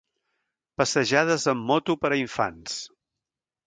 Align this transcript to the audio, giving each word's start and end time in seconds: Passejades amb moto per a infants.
Passejades 0.81 1.47
amb 1.55 1.69
moto 1.71 1.99
per 2.03 2.15
a 2.15 2.21
infants. 2.25 2.85